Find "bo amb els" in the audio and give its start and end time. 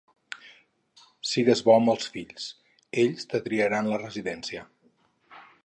1.67-2.09